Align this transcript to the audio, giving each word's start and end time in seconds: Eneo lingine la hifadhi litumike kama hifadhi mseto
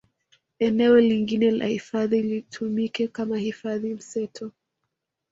Eneo 0.59 0.99
lingine 0.99 1.51
la 1.51 1.65
hifadhi 1.65 2.21
litumike 2.21 3.07
kama 3.07 3.37
hifadhi 3.37 3.93
mseto 3.93 4.51